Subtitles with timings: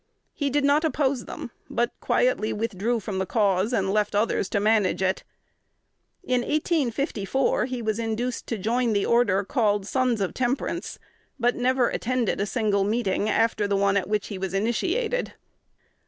[0.33, 4.59] He did not oppose them, but quietly withdrew from the cause, and left others to
[4.59, 5.23] manage it.
[6.23, 10.97] In 1854 he was induced to join the order called Sons of Temperance,
[11.39, 15.33] but never attended a single meeting after the one at which he was initiated.